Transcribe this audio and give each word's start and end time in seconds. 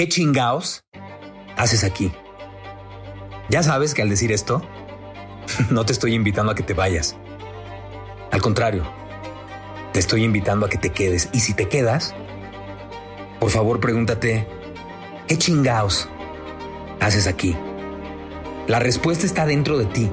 ¿Qué 0.00 0.08
chingaos 0.08 0.82
haces 1.58 1.84
aquí? 1.84 2.10
Ya 3.50 3.62
sabes 3.62 3.92
que 3.92 4.00
al 4.00 4.08
decir 4.08 4.32
esto, 4.32 4.62
no 5.70 5.84
te 5.84 5.92
estoy 5.92 6.14
invitando 6.14 6.50
a 6.50 6.54
que 6.54 6.62
te 6.62 6.72
vayas. 6.72 7.18
Al 8.30 8.40
contrario, 8.40 8.90
te 9.92 10.00
estoy 10.00 10.24
invitando 10.24 10.64
a 10.64 10.70
que 10.70 10.78
te 10.78 10.88
quedes. 10.88 11.28
Y 11.34 11.40
si 11.40 11.52
te 11.52 11.68
quedas, 11.68 12.14
por 13.40 13.50
favor 13.50 13.78
pregúntate, 13.78 14.48
¿qué 15.28 15.36
chingaos 15.36 16.08
haces 16.98 17.26
aquí? 17.26 17.54
La 18.68 18.78
respuesta 18.78 19.26
está 19.26 19.44
dentro 19.44 19.76
de 19.76 19.84
ti. 19.84 20.10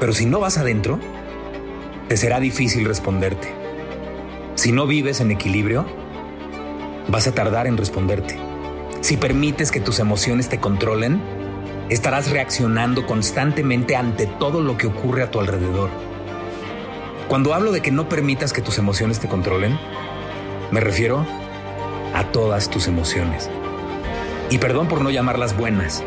Pero 0.00 0.14
si 0.14 0.24
no 0.24 0.40
vas 0.40 0.56
adentro, 0.56 0.98
te 2.08 2.16
será 2.16 2.40
difícil 2.40 2.86
responderte. 2.86 3.52
Si 4.54 4.72
no 4.72 4.86
vives 4.86 5.20
en 5.20 5.30
equilibrio, 5.30 5.84
vas 7.08 7.26
a 7.26 7.34
tardar 7.34 7.66
en 7.66 7.76
responderte. 7.76 8.47
Si 9.00 9.16
permites 9.16 9.70
que 9.70 9.80
tus 9.80 9.98
emociones 10.00 10.48
te 10.48 10.58
controlen, 10.58 11.20
estarás 11.88 12.30
reaccionando 12.30 13.06
constantemente 13.06 13.96
ante 13.96 14.26
todo 14.26 14.60
lo 14.60 14.76
que 14.76 14.86
ocurre 14.86 15.22
a 15.22 15.30
tu 15.30 15.40
alrededor. 15.40 15.90
Cuando 17.28 17.54
hablo 17.54 17.72
de 17.72 17.80
que 17.80 17.90
no 17.90 18.08
permitas 18.08 18.52
que 18.52 18.62
tus 18.62 18.78
emociones 18.78 19.20
te 19.20 19.28
controlen, 19.28 19.78
me 20.70 20.80
refiero 20.80 21.24
a 22.14 22.24
todas 22.24 22.70
tus 22.70 22.88
emociones. 22.88 23.48
Y 24.50 24.58
perdón 24.58 24.88
por 24.88 25.02
no 25.02 25.10
llamarlas 25.10 25.56
buenas 25.56 26.02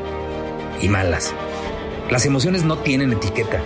y 0.82 0.90
malas. 0.90 1.34
Las 2.10 2.26
emociones 2.26 2.64
no 2.64 2.78
tienen 2.78 3.14
etiqueta. 3.14 3.62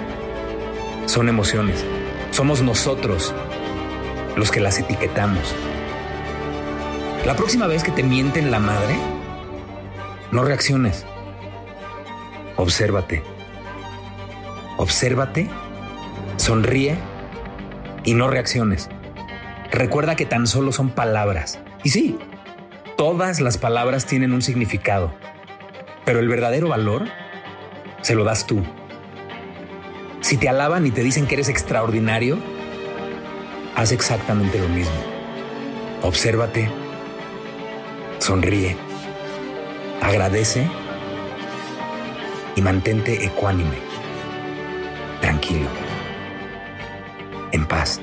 Son 1.06 1.30
emociones. 1.30 1.84
Somos 2.32 2.62
nosotros 2.62 3.34
los 4.36 4.52
que 4.52 4.60
las 4.60 4.78
etiquetamos. 4.80 5.56
La 7.26 7.36
próxima 7.36 7.68
vez 7.68 7.84
que 7.84 7.92
te 7.92 8.04
mienten 8.04 8.52
la 8.52 8.60
madre, 8.60 8.96
no 10.32 10.44
reacciones. 10.44 11.06
Obsérvate. 12.58 13.24
Obsérvate, 14.78 15.50
sonríe 16.38 16.98
y 18.04 18.14
no 18.14 18.28
reacciones. 18.28 18.90
Recuerda 19.72 20.16
que 20.16 20.26
tan 20.26 20.48
solo 20.48 20.72
son 20.72 20.90
palabras. 20.90 21.60
Y 21.84 21.90
sí, 21.90 22.18
todas 22.98 23.40
las 23.40 23.58
palabras 23.58 24.06
tienen 24.06 24.34
un 24.34 24.42
significado, 24.42 25.14
pero 26.04 26.20
el 26.20 26.28
verdadero 26.28 26.68
valor 26.68 27.06
se 28.02 28.16
lo 28.16 28.24
das 28.24 28.48
tú. 28.48 28.64
Si 30.22 30.38
te 30.38 30.50
alaban 30.50 30.86
y 30.86 30.92
te 30.92 31.04
dicen 31.04 31.26
que 31.28 31.36
eres 31.36 31.50
extraordinario, 31.50 32.38
haz 33.76 33.92
exactamente 33.92 34.60
lo 34.60 34.68
mismo. 34.68 34.96
Obsérvate, 36.02 36.70
sonríe, 38.20 38.76
agradece 40.02 40.70
y 42.56 42.62
mantente 42.62 43.26
ecuánime, 43.26 43.78
tranquilo, 45.22 45.68
en 47.52 47.66
paz. 47.66 48.02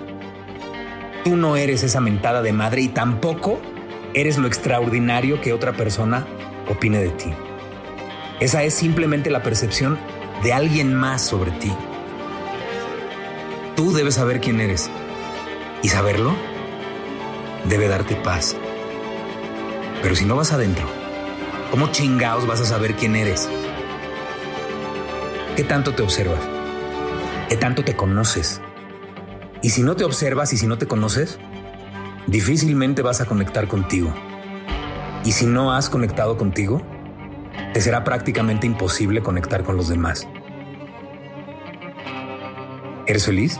Tú 1.25 1.37
no 1.37 1.56
eres 1.56 1.83
esa 1.83 2.00
mentada 2.00 2.43
de 2.43 2.53
madre 2.53 2.83
y 2.83 2.89
tampoco 2.89 3.61
eres 4.15 4.39
lo 4.39 4.47
extraordinario 4.47 5.41
que 5.41 5.53
otra 5.53 5.72
persona 5.72 6.27
opine 6.69 6.99
de 6.99 7.11
ti. 7.11 7.33
Esa 8.41 8.65
es 8.65 8.75
simplemente 8.75 9.31
la 9.31 9.43
percepción 9.43 9.99
de 10.43 10.53
alguien 10.53 10.95
más 10.95 11.22
sobre 11.22 11.53
ti. 11.53 11.72
Tú 13.77 13.93
debes 13.93 14.15
saber 14.15 14.41
quién 14.41 14.61
eres 14.61 14.91
y 15.83 15.89
saberlo 15.89 16.34
debe 17.65 17.89
darte 17.89 18.16
paz. 18.16 18.56
Pero 20.03 20.16
si 20.16 20.25
no 20.25 20.37
vas 20.37 20.53
adentro, 20.53 21.02
¿cómo 21.72 21.91
chingaos 21.91 22.47
vas 22.47 22.60
a 22.60 22.66
saber 22.66 22.94
quién 22.94 23.16
eres? 23.16 23.49
¿Qué 25.56 25.65
tanto 25.65 25.94
te 25.94 26.03
observas? 26.03 26.41
¿Qué 27.49 27.56
tanto 27.56 27.83
te 27.83 27.97
conoces? 27.97 28.60
Y 29.62 29.71
si 29.71 29.83
no 29.83 29.97
te 29.97 30.05
observas 30.05 30.53
y 30.53 30.59
si 30.59 30.66
no 30.66 30.77
te 30.77 30.87
conoces, 30.87 31.38
difícilmente 32.27 33.00
vas 33.00 33.22
a 33.22 33.25
conectar 33.25 33.69
contigo. 33.69 34.12
Y 35.25 35.33
si 35.33 35.47
no 35.47 35.72
has 35.72 35.88
conectado 35.88 36.37
contigo, 36.37 36.83
te 37.72 37.81
será 37.81 38.04
prácticamente 38.04 38.66
imposible 38.66 39.22
conectar 39.22 39.65
con 39.65 39.78
los 39.78 39.89
demás. 39.89 40.28
¿Eres 43.06 43.25
feliz? 43.25 43.59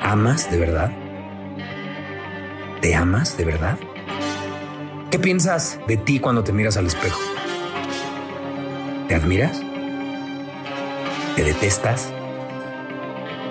¿Amas 0.00 0.48
de 0.52 0.58
verdad? 0.58 0.92
¿Te 2.80 2.94
amas 2.94 3.36
de 3.36 3.44
verdad? 3.44 3.76
¿Qué 5.10 5.18
piensas 5.18 5.80
de 5.88 5.96
ti 5.96 6.20
cuando 6.20 6.44
te 6.44 6.52
miras 6.52 6.76
al 6.76 6.86
espejo? 6.86 7.18
¿Te 9.08 9.14
admiras? 9.14 9.62
¿Te 11.34 11.44
detestas? 11.44 12.12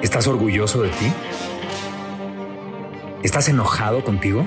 ¿Estás 0.03 0.27
orgulloso 0.27 0.83
de 0.83 0.89
ti? 0.89 1.11
¿Estás 3.23 3.49
enojado 3.49 4.03
contigo? 4.03 4.45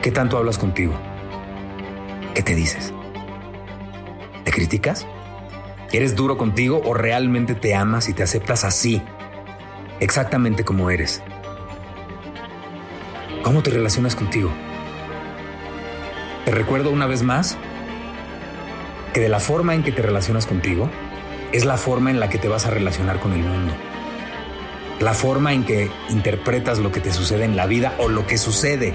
¿Qué 0.00 0.10
tanto 0.10 0.38
hablas 0.38 0.56
contigo? 0.56 0.94
¿Qué 2.34 2.42
te 2.42 2.54
dices? 2.54 2.94
¿Te 4.44 4.50
criticas? 4.50 5.06
¿Eres 5.92 6.16
duro 6.16 6.38
contigo 6.38 6.80
o 6.86 6.94
realmente 6.94 7.54
te 7.54 7.74
amas 7.74 8.08
y 8.08 8.14
te 8.14 8.22
aceptas 8.22 8.64
así, 8.64 9.02
exactamente 10.00 10.64
como 10.64 10.88
eres? 10.88 11.22
¿Cómo 13.42 13.62
te 13.62 13.70
relacionas 13.70 14.16
contigo? 14.16 14.50
Te 16.50 16.56
recuerdo 16.56 16.90
una 16.90 17.06
vez 17.06 17.22
más 17.22 17.56
que 19.14 19.20
de 19.20 19.28
la 19.28 19.38
forma 19.38 19.76
en 19.76 19.84
que 19.84 19.92
te 19.92 20.02
relacionas 20.02 20.46
contigo 20.46 20.90
es 21.52 21.64
la 21.64 21.76
forma 21.76 22.10
en 22.10 22.18
la 22.18 22.28
que 22.28 22.38
te 22.38 22.48
vas 22.48 22.66
a 22.66 22.70
relacionar 22.70 23.20
con 23.20 23.32
el 23.34 23.38
mundo. 23.38 23.72
La 24.98 25.14
forma 25.14 25.52
en 25.52 25.62
que 25.62 25.92
interpretas 26.08 26.80
lo 26.80 26.90
que 26.90 26.98
te 26.98 27.12
sucede 27.12 27.44
en 27.44 27.54
la 27.54 27.66
vida 27.66 27.94
o 27.98 28.08
lo 28.08 28.26
que 28.26 28.36
sucede 28.36 28.94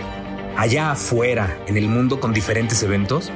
allá 0.57 0.91
afuera 0.91 1.57
en 1.65 1.77
el 1.77 1.87
mundo 1.87 2.19
con 2.19 2.33
diferentes 2.33 2.83
eventos 2.83 3.31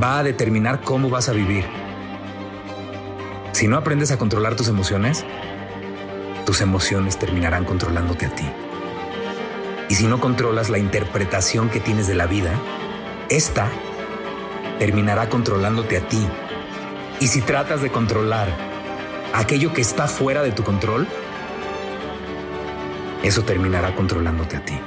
va 0.00 0.20
a 0.20 0.22
determinar 0.22 0.80
cómo 0.82 1.10
vas 1.10 1.28
a 1.28 1.32
vivir. 1.32 1.64
Si 3.50 3.66
no 3.66 3.78
aprendes 3.78 4.12
a 4.12 4.16
controlar 4.16 4.54
tus 4.54 4.68
emociones, 4.68 5.24
tus 6.44 6.60
emociones 6.60 7.18
terminarán 7.18 7.64
controlándote 7.64 8.26
a 8.26 8.30
ti. 8.30 8.44
Y 9.88 9.94
si 9.94 10.06
no 10.06 10.20
controlas 10.20 10.68
la 10.68 10.78
interpretación 10.78 11.70
que 11.70 11.80
tienes 11.80 12.06
de 12.06 12.14
la 12.14 12.26
vida, 12.26 12.52
esta 13.28 13.70
terminará 14.78 15.28
controlándote 15.28 15.96
a 15.96 16.08
ti. 16.08 16.26
Y 17.20 17.28
si 17.28 17.40
tratas 17.40 17.82
de 17.82 17.90
controlar 17.90 18.48
aquello 19.32 19.72
que 19.72 19.80
está 19.80 20.08
fuera 20.08 20.42
de 20.42 20.52
tu 20.52 20.64
control, 20.64 21.06
eso 23.22 23.42
terminará 23.42 23.94
controlándote 23.94 24.56
a 24.56 24.64
ti. 24.64 24.78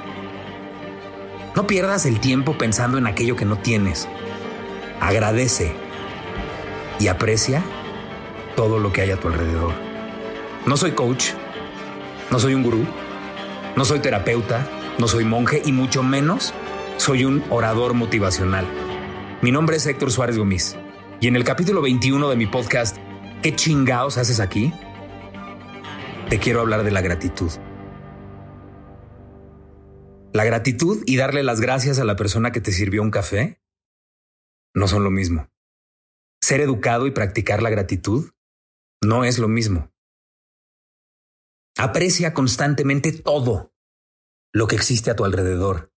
No 1.56 1.66
pierdas 1.66 2.06
el 2.06 2.20
tiempo 2.20 2.58
pensando 2.58 2.98
en 2.98 3.08
aquello 3.08 3.36
que 3.36 3.46
no 3.46 3.58
tienes. 3.58 4.08
Agradece 5.00 5.74
y 7.00 7.08
aprecia 7.08 7.64
todo 8.56 8.80
lo 8.80 8.92
que 8.92 9.02
hay 9.02 9.12
a 9.12 9.20
tu 9.20 9.28
alrededor. 9.28 9.74
No 10.66 10.78
soy 10.78 10.92
coach, 10.92 11.32
no 12.30 12.40
soy 12.40 12.54
un 12.54 12.64
gurú, 12.64 12.86
no 13.76 13.86
soy 13.86 14.00
terapeuta, 14.00 14.68
no 15.00 15.08
soy 15.08 15.24
monje 15.24 15.62
y 15.66 15.72
mucho 15.72 16.04
menos 16.04 16.54
soy 16.98 17.24
un 17.24 17.44
orador 17.50 17.94
motivacional. 17.94 18.68
Mi 19.42 19.52
nombre 19.52 19.78
es 19.78 19.86
Héctor 19.88 20.12
Suárez 20.12 20.38
Gómez 20.38 20.76
y 21.22 21.28
en 21.28 21.38
el 21.38 21.46
capítulo 21.46 21.82
21 21.82 22.30
de 22.30 22.36
mi 22.36 22.46
podcast, 22.46 22.98
¿Qué 23.42 23.56
chingados 23.56 24.18
haces 24.18 24.42
aquí? 24.42 24.74
Te 26.30 26.40
quiero 26.40 26.60
hablar 26.60 26.84
de 26.84 26.92
la 26.92 27.00
gratitud. 27.00 27.50
La 30.34 30.44
gratitud 30.44 31.04
y 31.06 31.16
darle 31.16 31.44
las 31.44 31.62
gracias 31.62 32.00
a 32.00 32.04
la 32.04 32.18
persona 32.18 32.52
que 32.52 32.60
te 32.60 32.74
sirvió 32.74 33.02
un 33.02 33.12
café 33.12 33.62
no 34.76 34.90
son 34.90 35.06
lo 35.06 35.10
mismo. 35.10 35.50
Ser 36.42 36.60
educado 36.60 37.08
y 37.08 37.12
practicar 37.12 37.62
la 37.62 37.70
gratitud 37.70 38.32
no 39.02 39.24
es 39.24 39.40
lo 39.40 39.48
mismo. 39.48 39.90
Aprecia 41.78 42.34
constantemente 42.34 43.14
todo, 43.14 43.69
lo 44.54 44.68
que 44.68 44.76
existe 44.76 45.12
a 45.12 45.16
tu 45.16 45.26
alrededor. 45.26 45.92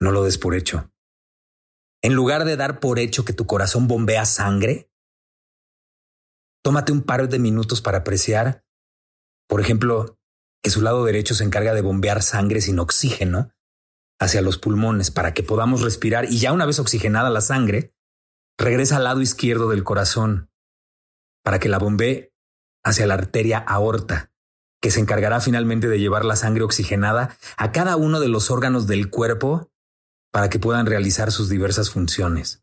No 0.00 0.10
lo 0.10 0.24
des 0.24 0.38
por 0.38 0.54
hecho. 0.54 0.90
En 2.02 2.14
lugar 2.14 2.44
de 2.44 2.56
dar 2.56 2.80
por 2.80 2.98
hecho 2.98 3.24
que 3.24 3.32
tu 3.32 3.46
corazón 3.46 3.88
bombea 3.88 4.26
sangre, 4.26 4.90
tómate 6.62 6.92
un 6.92 7.02
par 7.02 7.28
de 7.28 7.38
minutos 7.38 7.80
para 7.80 7.98
apreciar, 7.98 8.64
por 9.48 9.60
ejemplo, 9.60 10.18
que 10.62 10.70
su 10.70 10.80
lado 10.80 11.04
derecho 11.04 11.34
se 11.34 11.44
encarga 11.44 11.74
de 11.74 11.82
bombear 11.82 12.22
sangre 12.22 12.60
sin 12.60 12.78
oxígeno 12.78 13.50
hacia 14.20 14.42
los 14.42 14.58
pulmones 14.58 15.10
para 15.10 15.34
que 15.34 15.42
podamos 15.42 15.82
respirar 15.82 16.26
y 16.26 16.38
ya 16.38 16.52
una 16.52 16.66
vez 16.66 16.78
oxigenada 16.78 17.30
la 17.30 17.40
sangre, 17.40 17.94
regresa 18.58 18.96
al 18.96 19.04
lado 19.04 19.20
izquierdo 19.20 19.68
del 19.68 19.84
corazón 19.84 20.50
para 21.42 21.58
que 21.58 21.68
la 21.68 21.78
bombee 21.78 22.32
hacia 22.84 23.06
la 23.06 23.14
arteria 23.14 23.58
aorta, 23.58 24.32
que 24.84 24.90
se 24.90 25.00
encargará 25.00 25.40
finalmente 25.40 25.88
de 25.88 25.98
llevar 25.98 26.26
la 26.26 26.36
sangre 26.36 26.62
oxigenada 26.62 27.38
a 27.56 27.72
cada 27.72 27.96
uno 27.96 28.20
de 28.20 28.28
los 28.28 28.50
órganos 28.50 28.86
del 28.86 29.08
cuerpo 29.08 29.72
para 30.30 30.50
que 30.50 30.58
puedan 30.58 30.84
realizar 30.84 31.32
sus 31.32 31.48
diversas 31.48 31.88
funciones. 31.88 32.62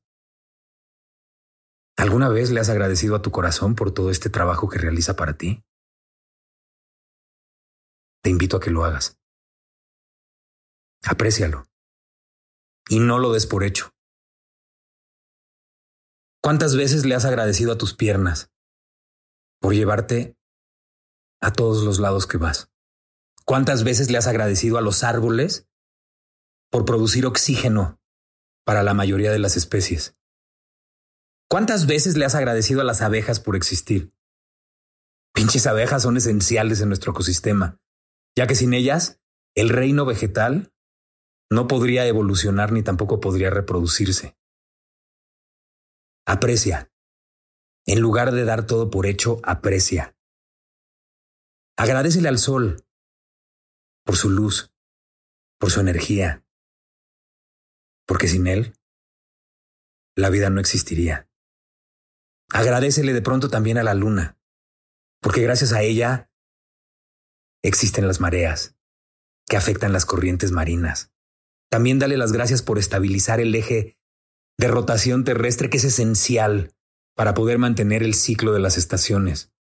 ¿Alguna 1.97 2.29
vez 2.29 2.51
le 2.51 2.59
has 2.59 2.69
agradecido 2.69 3.15
a 3.15 3.23
tu 3.23 3.31
corazón 3.31 3.73
por 3.73 3.91
todo 3.91 4.11
este 4.11 4.29
trabajo 4.29 4.69
que 4.69 4.77
realiza 4.77 5.15
para 5.15 5.35
ti? 5.35 5.63
Te 8.21 8.29
invito 8.29 8.57
a 8.57 8.59
que 8.59 8.69
lo 8.69 8.85
hagas. 8.85 9.19
Aprécialo. 11.03 11.65
Y 12.87 12.99
no 12.99 13.17
lo 13.17 13.33
des 13.33 13.47
por 13.47 13.63
hecho. 13.63 13.89
¿Cuántas 16.39 16.75
veces 16.75 17.03
le 17.03 17.15
has 17.15 17.25
agradecido 17.25 17.71
a 17.71 17.79
tus 17.79 17.95
piernas 17.95 18.51
por 19.59 19.73
llevarte 19.73 20.37
a 21.41 21.51
todos 21.51 21.83
los 21.83 21.99
lados 21.99 22.27
que 22.27 22.37
vas? 22.37 22.71
¿Cuántas 23.45 23.83
veces 23.83 24.09
le 24.11 24.17
has 24.17 24.27
agradecido 24.27 24.77
a 24.77 24.81
los 24.81 25.03
árboles 25.03 25.67
por 26.69 26.85
producir 26.85 27.25
oxígeno 27.25 27.99
para 28.63 28.83
la 28.83 28.93
mayoría 28.93 29.31
de 29.31 29.39
las 29.39 29.57
especies? 29.57 30.15
¿Cuántas 31.49 31.85
veces 31.85 32.15
le 32.15 32.23
has 32.23 32.35
agradecido 32.35 32.79
a 32.79 32.85
las 32.85 33.01
abejas 33.01 33.39
por 33.41 33.57
existir? 33.57 34.13
Pinches 35.33 35.67
abejas 35.67 36.03
son 36.03 36.15
esenciales 36.15 36.79
en 36.81 36.87
nuestro 36.87 37.11
ecosistema, 37.11 37.77
ya 38.37 38.47
que 38.47 38.55
sin 38.55 38.73
ellas, 38.73 39.19
el 39.55 39.69
reino 39.69 40.05
vegetal 40.05 40.73
no 41.49 41.67
podría 41.67 42.05
evolucionar 42.07 42.71
ni 42.71 42.83
tampoco 42.83 43.19
podría 43.19 43.49
reproducirse. 43.49 44.37
Aprecia. 46.25 46.89
En 47.85 47.99
lugar 47.99 48.31
de 48.31 48.45
dar 48.45 48.65
todo 48.65 48.89
por 48.89 49.05
hecho, 49.05 49.41
aprecia. 49.43 50.15
Agradecele 51.77 52.27
al 52.27 52.37
sol 52.37 52.85
por 54.03 54.15
su 54.15 54.29
luz, 54.29 54.73
por 55.59 55.71
su 55.71 55.79
energía, 55.79 56.45
porque 58.05 58.27
sin 58.27 58.47
él 58.47 58.73
la 60.15 60.29
vida 60.29 60.49
no 60.49 60.59
existiría. 60.59 61.29
Agradecele 62.51 63.13
de 63.13 63.21
pronto 63.21 63.49
también 63.49 63.77
a 63.77 63.83
la 63.83 63.93
luna, 63.93 64.37
porque 65.21 65.41
gracias 65.41 65.71
a 65.71 65.81
ella 65.81 66.29
existen 67.63 68.07
las 68.07 68.19
mareas 68.19 68.75
que 69.47 69.57
afectan 69.57 69.93
las 69.93 70.05
corrientes 70.05 70.51
marinas. 70.51 71.11
También 71.69 71.99
dale 71.99 72.17
las 72.17 72.31
gracias 72.31 72.61
por 72.61 72.77
estabilizar 72.77 73.39
el 73.39 73.55
eje 73.55 73.97
de 74.57 74.67
rotación 74.67 75.23
terrestre 75.23 75.69
que 75.69 75.77
es 75.77 75.85
esencial 75.85 76.75
para 77.15 77.33
poder 77.33 77.57
mantener 77.57 78.03
el 78.03 78.13
ciclo 78.13 78.51
de 78.51 78.59
las 78.59 78.77
estaciones. 78.77 79.53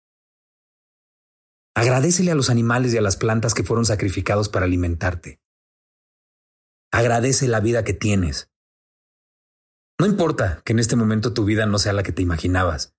Agradecele 1.75 2.31
a 2.31 2.35
los 2.35 2.49
animales 2.49 2.93
y 2.93 2.97
a 2.97 3.01
las 3.01 3.17
plantas 3.17 3.53
que 3.53 3.63
fueron 3.63 3.85
sacrificados 3.85 4.49
para 4.49 4.65
alimentarte. 4.65 5.41
Agradece 6.91 7.47
la 7.47 7.59
vida 7.59 7.83
que 7.83 7.93
tienes. 7.93 8.51
No 9.99 10.05
importa 10.05 10.61
que 10.65 10.73
en 10.73 10.79
este 10.79 10.95
momento 10.95 11.33
tu 11.33 11.45
vida 11.45 11.65
no 11.65 11.77
sea 11.77 11.93
la 11.93 12.03
que 12.03 12.11
te 12.11 12.21
imaginabas. 12.21 12.95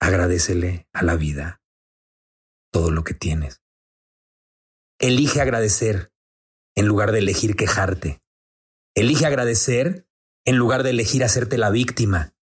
Agradecele 0.00 0.88
a 0.92 1.02
la 1.02 1.16
vida 1.16 1.62
todo 2.72 2.90
lo 2.90 3.04
que 3.04 3.14
tienes. 3.14 3.62
Elige 4.98 5.40
agradecer 5.40 6.12
en 6.74 6.86
lugar 6.86 7.12
de 7.12 7.20
elegir 7.20 7.56
quejarte. 7.56 8.22
Elige 8.94 9.26
agradecer 9.26 10.08
en 10.44 10.56
lugar 10.56 10.82
de 10.82 10.90
elegir 10.90 11.24
hacerte 11.24 11.58
la 11.58 11.70
víctima. 11.70 12.34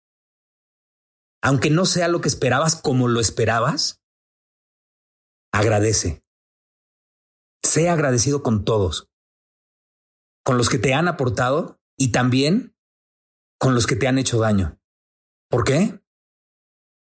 Aunque 1.43 1.71
no 1.71 1.87
sea 1.87 2.09
lo 2.09 2.21
que 2.21 2.29
esperabas 2.29 2.77
como 2.77 3.09
lo 3.09 3.21
esperabas, 3.21 4.00
agradece. 5.53 6.25
Sea 7.63 7.93
agradecido 7.93 8.43
con 8.43 8.65
todos, 8.65 9.11
con 10.45 10.57
los 10.57 10.69
que 10.69 10.79
te 10.79 10.95
han 10.95 11.09
aportado 11.09 11.81
y 11.99 12.13
también 12.13 12.75
con 13.59 13.75
los 13.75 13.87
que 13.87 13.97
te 13.97 14.09
han 14.09 14.19
hecho 14.19 14.39
daño. 14.39 14.81
¿Por 15.51 15.65
qué? 15.65 16.01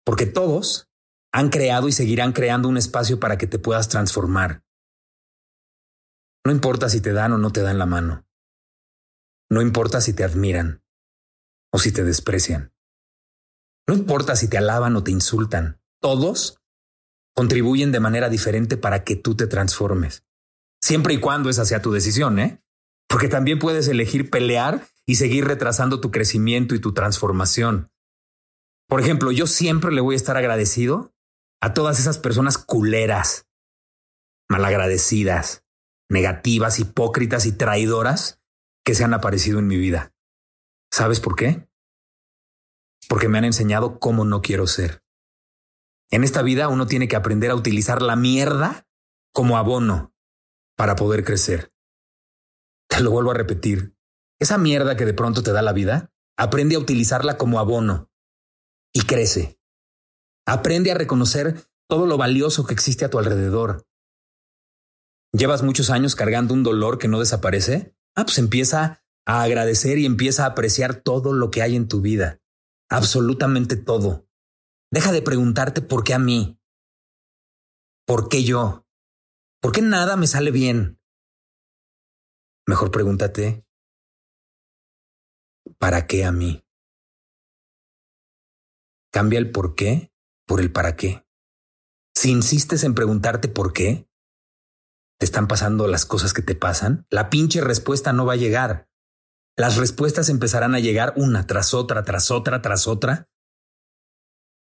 Porque 0.05 0.27
todos 0.27 0.89
han 1.33 1.51
creado 1.51 1.89
y 1.89 1.93
seguirán 1.93 2.33
creando 2.33 2.69
un 2.69 2.77
espacio 2.77 3.19
para 3.19 3.39
que 3.39 3.47
te 3.47 3.59
puedas 3.59 3.89
transformar. 3.89 4.65
No 6.47 6.53
importa 6.53 6.89
si 6.89 7.01
te 7.01 7.13
dan 7.13 7.33
o 7.33 7.39
no 7.39 7.51
te 7.51 7.63
dan 7.63 7.79
la 7.79 7.87
mano. 7.87 8.27
No 9.51 9.63
importa 9.63 10.01
si 10.01 10.13
te 10.13 10.25
admiran 10.25 10.85
o 11.73 11.79
si 11.79 11.91
te 11.91 12.05
desprecian. 12.05 12.73
No 13.89 13.95
importa 13.95 14.37
si 14.37 14.49
te 14.49 14.59
alaban 14.59 14.95
o 14.97 15.03
te 15.03 15.11
insultan. 15.11 15.81
Todos 16.01 16.63
contribuyen 17.35 17.93
de 17.93 18.01
manera 18.01 18.29
diferente 18.29 18.77
para 18.77 19.05
que 19.05 19.17
tú 19.17 19.37
te 19.37 19.47
transformes. 19.47 20.25
Siempre 20.83 21.15
y 21.15 21.21
cuando 21.21 21.51
esa 21.51 21.65
sea 21.65 21.83
tu 21.83 21.93
decisión, 21.93 22.39
¿eh? 22.39 22.63
Porque 23.09 23.29
también 23.29 23.59
puedes 23.59 23.89
elegir 23.89 24.31
pelear 24.31 24.87
y 25.07 25.17
seguir 25.17 25.45
retrasando 25.45 26.01
tu 26.01 26.11
crecimiento 26.11 26.75
y 26.75 26.81
tu 26.81 26.95
transformación. 26.95 27.91
Por 28.89 29.01
ejemplo, 29.01 29.33
yo 29.33 29.47
siempre 29.47 29.93
le 29.93 30.01
voy 30.01 30.15
a 30.15 30.17
estar 30.17 30.37
agradecido 30.37 31.15
a 31.61 31.75
todas 31.75 31.99
esas 31.99 32.19
personas 32.19 32.59
culeras, 32.59 33.47
malagradecidas, 34.49 35.65
negativas, 36.11 36.79
hipócritas 36.79 37.47
y 37.47 37.53
traidoras 37.53 38.41
que 38.85 38.95
se 38.95 39.05
han 39.05 39.15
aparecido 39.15 39.59
en 39.59 39.67
mi 39.67 39.77
vida. 39.77 40.13
¿Sabes 40.93 41.21
por 41.21 41.37
qué? 41.37 41.67
Porque 43.09 43.29
me 43.29 43.39
han 43.39 43.45
enseñado 43.45 43.99
cómo 43.99 44.25
no 44.25 44.43
quiero 44.43 44.67
ser. 44.67 45.04
En 46.11 46.25
esta 46.25 46.43
vida 46.43 46.69
uno 46.69 46.87
tiene 46.87 47.09
que 47.09 47.17
aprender 47.17 47.51
a 47.51 47.55
utilizar 47.55 48.03
la 48.03 48.17
mierda 48.17 48.87
como 49.33 49.57
abono 49.57 50.15
para 50.77 50.97
poder 50.97 51.25
crecer. 51.25 51.73
Te 52.89 53.01
lo 53.01 53.11
vuelvo 53.11 53.33
a 53.33 53.35
repetir. 53.35 53.97
Esa 54.39 54.59
mierda 54.59 54.97
que 54.97 55.07
de 55.07 55.15
pronto 55.15 55.43
te 55.43 55.53
da 55.53 55.63
la 55.63 55.73
vida, 55.73 56.13
aprende 56.37 56.77
a 56.77 56.79
utilizarla 56.79 57.39
como 57.39 57.59
abono 57.59 58.11
y 58.93 59.03
crece. 59.03 59.61
Aprende 60.47 60.93
a 60.93 60.95
reconocer 60.95 61.69
todo 61.89 62.07
lo 62.07 62.17
valioso 62.17 62.67
que 62.67 62.75
existe 62.75 63.05
a 63.05 63.11
tu 63.11 63.19
alrededor. 63.19 63.87
¿Llevas 65.33 65.63
muchos 65.63 65.91
años 65.91 66.15
cargando 66.15 66.55
un 66.55 66.63
dolor 66.63 66.99
que 66.99 67.09
no 67.09 67.19
desaparece? 67.19 67.97
Ah, 68.15 68.25
pues 68.25 68.39
empieza 68.39 69.05
a 69.27 69.43
agradecer 69.43 69.99
y 69.99 70.07
empieza 70.07 70.45
a 70.45 70.49
apreciar 70.49 70.95
todo 70.95 71.33
lo 71.33 71.51
que 71.51 71.63
hay 71.63 71.75
en 71.75 71.89
tu 71.89 72.01
vida. 72.01 72.41
Absolutamente 72.89 73.77
todo. 73.77 74.29
Deja 74.95 75.11
de 75.11 75.23
preguntarte 75.23 75.83
por 75.83 76.05
qué 76.05 76.15
a 76.15 76.21
mí. 76.21 76.57
¿Por 78.07 78.29
qué 78.29 78.45
yo? 78.45 78.87
¿Por 79.61 79.73
qué 79.73 79.83
nada 79.83 80.15
me 80.15 80.29
sale 80.29 80.53
bien? 80.53 81.01
Mejor 82.69 82.93
pregúntate, 82.93 83.67
¿para 85.81 86.07
qué 86.07 86.25
a 86.25 86.31
mí? 86.31 86.65
Cambia 89.13 89.41
el 89.41 89.51
por 89.51 89.75
qué 89.75 90.13
por 90.47 90.61
el 90.61 90.71
para 90.71 90.95
qué. 90.95 91.27
Si 92.15 92.31
insistes 92.31 92.85
en 92.85 92.95
preguntarte 92.95 93.49
por 93.49 93.73
qué, 93.73 94.09
te 95.19 95.25
están 95.27 95.49
pasando 95.49 95.89
las 95.89 96.07
cosas 96.07 96.33
que 96.33 96.43
te 96.43 96.55
pasan, 96.55 97.05
la 97.11 97.31
pinche 97.31 97.61
respuesta 97.61 98.13
no 98.13 98.27
va 98.27 98.35
a 98.35 98.37
llegar. 98.37 98.89
Las 99.57 99.77
respuestas 99.77 100.29
empezarán 100.29 100.77
a 100.77 100.79
llegar 100.79 101.15
una 101.17 101.49
tras 101.49 101.75
otra, 101.75 102.05
tras 102.05 102.31
otra, 102.31 102.63
tras 102.63 102.87
otra. 102.87 103.29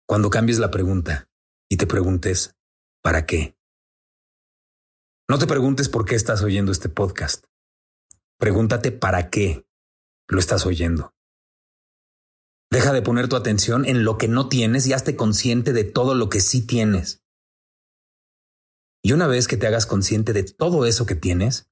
Cuando 0.09 0.31
cambies 0.31 0.59
la 0.59 0.71
pregunta 0.71 1.29
y 1.69 1.77
te 1.77 1.87
preguntes, 1.87 2.57
¿para 3.03 3.27
qué? 3.27 3.59
No 5.29 5.39
te 5.39 5.47
preguntes 5.47 5.91
por 5.91 6.07
qué 6.07 6.15
estás 6.15 6.43
oyendo 6.43 6.73
este 6.73 6.89
podcast. 6.89 7.45
Pregúntate 8.39 8.91
para 8.91 9.29
qué 9.29 9.67
lo 10.27 10.39
estás 10.39 10.65
oyendo. 10.65 11.15
Deja 12.71 12.95
de 12.95 13.03
poner 13.03 13.29
tu 13.29 13.37
atención 13.37 13.85
en 13.85 14.05
lo 14.05 14.17
que 14.17 14.29
no 14.29 14.49
tienes 14.49 14.87
y 14.87 14.95
hazte 14.95 15.15
consciente 15.15 15.75
de 15.75 15.85
todo 15.85 16.15
lo 16.15 16.31
que 16.31 16.41
sí 16.41 16.67
tienes. 16.67 17.23
Y 19.05 19.13
una 19.13 19.27
vez 19.27 19.47
que 19.47 19.59
te 19.59 19.67
hagas 19.67 19.85
consciente 19.85 20.33
de 20.33 20.45
todo 20.45 20.87
eso 20.87 21.05
que 21.05 21.17
tienes, 21.17 21.71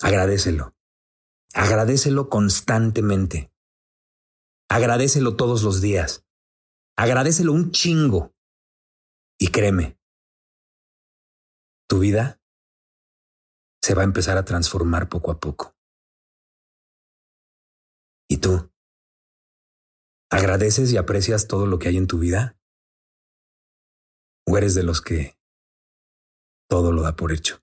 agradecelo. 0.00 0.76
Agradecelo 1.52 2.28
constantemente. 2.28 3.52
Agradecelo 4.68 5.34
todos 5.34 5.64
los 5.64 5.80
días. 5.80 6.27
Agradecelo 6.98 7.52
un 7.52 7.70
chingo. 7.70 8.34
Y 9.38 9.52
créeme, 9.52 9.96
tu 11.88 12.00
vida 12.00 12.42
se 13.80 13.94
va 13.94 14.02
a 14.02 14.04
empezar 14.04 14.36
a 14.36 14.44
transformar 14.44 15.08
poco 15.08 15.30
a 15.30 15.38
poco. 15.38 15.76
¿Y 18.28 18.38
tú? 18.38 18.72
¿Agradeces 20.28 20.92
y 20.92 20.96
aprecias 20.96 21.46
todo 21.46 21.66
lo 21.66 21.78
que 21.78 21.86
hay 21.86 21.98
en 21.98 22.08
tu 22.08 22.18
vida? 22.18 22.58
¿O 24.44 24.58
eres 24.58 24.74
de 24.74 24.82
los 24.82 25.00
que 25.00 25.38
todo 26.68 26.90
lo 26.90 27.02
da 27.02 27.14
por 27.14 27.30
hecho? 27.30 27.62